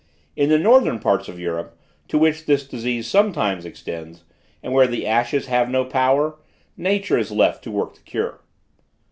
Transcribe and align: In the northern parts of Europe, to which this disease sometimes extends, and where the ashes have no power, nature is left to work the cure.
In 0.35 0.49
the 0.49 0.57
northern 0.57 0.97
parts 0.97 1.29
of 1.29 1.39
Europe, 1.39 1.77
to 2.07 2.17
which 2.17 2.47
this 2.47 2.67
disease 2.67 3.05
sometimes 3.05 3.65
extends, 3.65 4.23
and 4.63 4.73
where 4.73 4.87
the 4.87 5.05
ashes 5.05 5.45
have 5.45 5.69
no 5.69 5.85
power, 5.85 6.39
nature 6.75 7.19
is 7.19 7.29
left 7.31 7.63
to 7.65 7.69
work 7.71 7.93
the 7.93 8.01
cure. 8.01 8.41